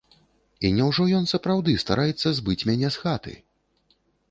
[0.67, 3.39] І няўжо ён сапраўды стараецца збыць мяне з хаты!